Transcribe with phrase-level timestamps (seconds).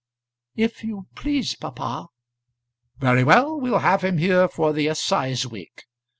[0.55, 2.07] "If you please, papa."
[2.97, 5.83] "Very well, we'll have him here for the assize week.